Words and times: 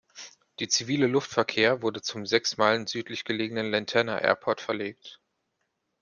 Die 0.57 0.67
zivile 0.67 1.05
Luftverkehr 1.05 1.83
wurde 1.83 2.01
zum 2.01 2.25
sechs 2.25 2.57
Meilen 2.57 2.87
südlich 2.87 3.23
gelegenen 3.23 3.69
Lantana 3.69 4.17
Airport 4.19 4.59
verlegt. 4.59 5.21